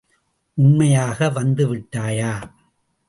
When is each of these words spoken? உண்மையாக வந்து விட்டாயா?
உண்மையாக 0.57 1.29
வந்து 1.29 1.75
விட்டாயா? 1.75 2.33